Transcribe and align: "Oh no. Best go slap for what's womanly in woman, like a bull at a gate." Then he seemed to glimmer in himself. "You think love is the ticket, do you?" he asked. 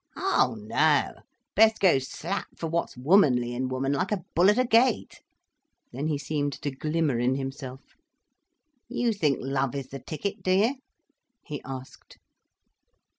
"Oh 0.17 0.55
no. 0.57 1.13
Best 1.53 1.79
go 1.79 1.99
slap 1.99 2.47
for 2.57 2.65
what's 2.65 2.97
womanly 2.97 3.53
in 3.53 3.67
woman, 3.67 3.93
like 3.93 4.11
a 4.11 4.23
bull 4.33 4.49
at 4.49 4.57
a 4.57 4.65
gate." 4.65 5.21
Then 5.91 6.07
he 6.07 6.17
seemed 6.17 6.53
to 6.63 6.71
glimmer 6.71 7.19
in 7.19 7.35
himself. 7.35 7.81
"You 8.89 9.13
think 9.13 9.37
love 9.41 9.75
is 9.75 9.89
the 9.89 9.99
ticket, 9.99 10.41
do 10.41 10.53
you?" 10.53 10.75
he 11.45 11.61
asked. 11.63 12.17